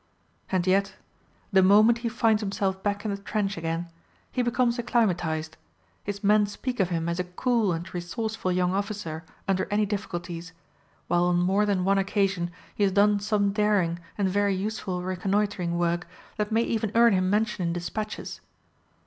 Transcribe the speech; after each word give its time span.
And 0.51 0.65
yet, 0.65 0.95
the 1.51 1.61
moment 1.61 1.99
he 1.99 2.09
finds 2.09 2.41
himself 2.41 2.81
back 2.81 3.05
in 3.05 3.11
the 3.13 3.17
trench 3.21 3.55
again, 3.55 3.87
he 4.31 4.41
becomes 4.41 4.79
acclimatised; 4.79 5.57
his 6.03 6.23
men 6.23 6.47
speak 6.47 6.79
of 6.79 6.89
him 6.89 7.07
as 7.07 7.19
a 7.19 7.23
cool 7.23 7.71
and 7.71 7.93
resourceful 7.93 8.51
young 8.51 8.73
officer 8.73 9.23
under 9.47 9.67
any 9.69 9.85
difficulties, 9.85 10.53
while 11.07 11.25
on 11.25 11.37
more 11.37 11.67
than 11.67 11.85
one 11.85 11.99
occasion 11.99 12.49
he 12.73 12.81
has 12.81 12.91
done 12.91 13.19
some 13.19 13.51
daring 13.53 13.99
and 14.17 14.27
very 14.27 14.55
useful 14.55 15.03
reconnoitring 15.03 15.77
work 15.77 16.07
that 16.37 16.51
may 16.51 16.63
even 16.63 16.91
earn 16.95 17.13
him 17.13 17.29
mention 17.29 17.67
in 17.67 17.71
despatches. 17.71 18.41